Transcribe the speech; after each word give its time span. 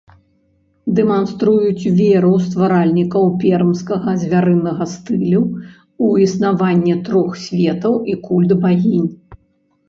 Дэманструюць 0.99 1.85
веру 1.99 2.31
стваральнікаў 2.45 3.25
пермскага 3.43 4.15
звярынага 4.23 4.83
стылю 4.95 5.43
ў 5.43 6.07
існаванне 6.25 6.95
трох 7.11 7.31
светаў 7.45 7.93
і 8.15 8.19
культ 8.27 8.51
багінь. 8.67 9.07